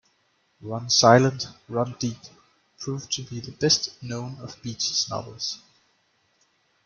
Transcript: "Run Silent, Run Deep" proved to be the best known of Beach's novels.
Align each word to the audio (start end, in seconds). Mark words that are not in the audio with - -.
"Run 0.61 0.89
Silent, 0.89 1.47
Run 1.69 1.95
Deep" 1.99 2.17
proved 2.79 3.11
to 3.11 3.21
be 3.23 3.39
the 3.39 3.51
best 3.51 4.01
known 4.01 4.39
of 4.39 4.59
Beach's 4.63 5.07
novels. 5.11 5.61